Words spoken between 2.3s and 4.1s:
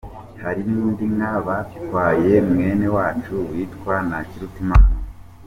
mwene wacu witwa